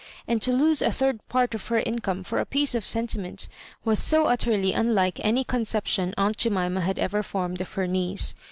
And 0.27 0.41
to 0.41 0.51
lose 0.51 0.81
a 0.81 0.91
third 0.91 1.19
part 1.29 1.53
of 1.53 1.67
her 1.67 1.77
income 1.79 2.23
for 2.23 2.39
a 2.39 2.45
piece 2.47 2.73
of 2.73 2.87
sentiment 2.87 3.47
was 3.85 3.99
so 3.99 4.25
utterly 4.25 4.73
unlike 4.73 5.19
any 5.23 5.43
conception 5.43 6.15
aunt 6.17 6.37
Jemima 6.37 6.81
had 6.81 6.97
ever 6.97 7.21
formed 7.21 7.61
of 7.61 7.73
her 7.73 7.85
niece. 7.85 8.33